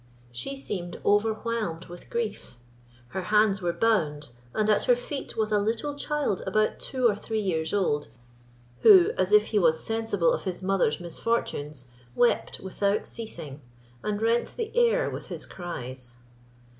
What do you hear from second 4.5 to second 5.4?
and at her feet